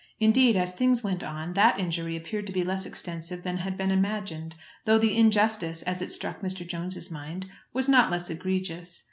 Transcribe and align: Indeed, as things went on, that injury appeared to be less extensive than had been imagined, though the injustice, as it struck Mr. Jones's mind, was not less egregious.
Indeed, 0.19 0.55
as 0.55 0.71
things 0.73 1.03
went 1.03 1.23
on, 1.23 1.53
that 1.53 1.79
injury 1.79 2.15
appeared 2.17 2.47
to 2.47 2.51
be 2.51 2.63
less 2.63 2.87
extensive 2.87 3.43
than 3.43 3.57
had 3.57 3.77
been 3.77 3.91
imagined, 3.91 4.55
though 4.85 4.97
the 4.97 5.15
injustice, 5.15 5.83
as 5.83 6.01
it 6.01 6.09
struck 6.09 6.39
Mr. 6.41 6.65
Jones's 6.67 7.11
mind, 7.11 7.45
was 7.71 7.87
not 7.87 8.09
less 8.09 8.27
egregious. 8.27 8.99